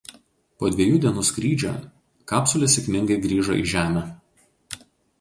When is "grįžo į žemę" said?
3.29-4.07